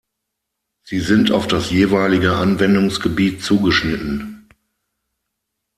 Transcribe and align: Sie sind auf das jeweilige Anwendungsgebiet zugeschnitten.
Sie 0.81 0.99
sind 0.99 1.31
auf 1.31 1.45
das 1.45 1.69
jeweilige 1.69 2.33
Anwendungsgebiet 2.35 3.43
zugeschnitten. 3.43 4.49